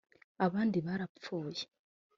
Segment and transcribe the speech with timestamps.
[0.45, 1.63] abandi barapfuye